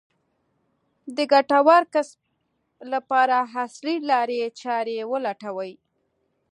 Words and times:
د 1.15 1.17
ګټور 1.31 1.83
کسب 1.93 2.19
لپاره 2.93 3.35
عصري 3.57 3.95
لارې 4.09 4.39
چارې 4.61 4.95
ولټوي. 5.11 5.73